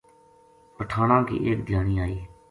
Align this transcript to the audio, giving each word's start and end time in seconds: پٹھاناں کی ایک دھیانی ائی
پٹھاناں 0.77 1.21
کی 1.27 1.35
ایک 1.47 1.57
دھیانی 1.67 1.95
ائی 2.03 2.17